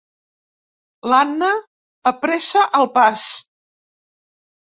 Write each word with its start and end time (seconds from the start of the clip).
L'Anna 1.11 1.49
apressa 2.13 2.63
el 2.79 2.87
pas. 2.97 3.27